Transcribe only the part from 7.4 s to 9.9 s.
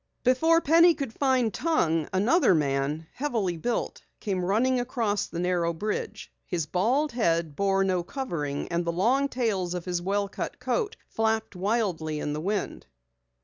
bore no covering and the long tails of